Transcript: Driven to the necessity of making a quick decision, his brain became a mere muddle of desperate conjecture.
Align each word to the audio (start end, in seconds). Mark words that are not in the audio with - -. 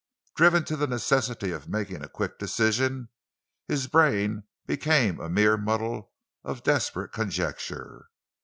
Driven 0.35 0.65
to 0.65 0.75
the 0.75 0.87
necessity 0.87 1.51
of 1.51 1.69
making 1.69 2.03
a 2.03 2.09
quick 2.09 2.39
decision, 2.39 3.09
his 3.67 3.85
brain 3.85 4.45
became 4.65 5.19
a 5.19 5.29
mere 5.29 5.57
muddle 5.57 6.11
of 6.43 6.63
desperate 6.63 7.11
conjecture. 7.11 8.07